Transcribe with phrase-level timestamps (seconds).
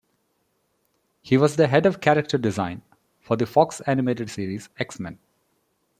[1.21, 2.81] He was the head of character design
[3.19, 5.19] for the Fox animated series "X-Men".